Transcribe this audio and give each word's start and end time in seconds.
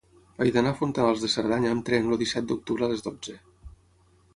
He 0.45 0.53
d'anar 0.55 0.71
a 0.75 0.77
Fontanals 0.79 1.21
de 1.25 1.29
Cerdanya 1.35 1.75
amb 1.75 1.87
tren 1.91 2.11
el 2.15 2.21
disset 2.25 2.51
d'octubre 2.53 2.89
a 2.89 2.93
les 2.95 3.09
dotze. 3.11 3.41